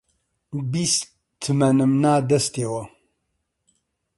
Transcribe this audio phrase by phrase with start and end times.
[0.71, 1.01] بیست
[1.41, 2.83] تمەنم نا دەستییەوە